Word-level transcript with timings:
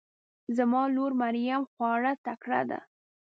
زما 0.57 0.81
لور 0.95 1.11
مريم 1.21 1.61
خواره 1.73 2.13
تکړه 2.25 2.61
ده 2.69 2.79